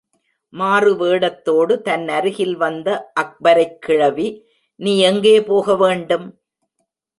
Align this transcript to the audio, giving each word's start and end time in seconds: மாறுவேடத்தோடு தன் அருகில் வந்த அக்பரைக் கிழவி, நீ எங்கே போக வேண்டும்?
மாறுவேடத்தோடு 0.53 1.81
தன் 1.81 2.07
அருகில் 2.07 2.55
வந்த 2.55 3.11
அக்பரைக் 3.19 3.79
கிழவி, 3.79 4.27
நீ 4.79 4.99
எங்கே 4.99 5.41
போக 5.43 5.75
வேண்டும்? 5.75 6.27